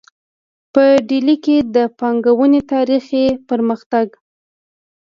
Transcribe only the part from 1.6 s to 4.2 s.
د پانګونې تاریخي پرمختګ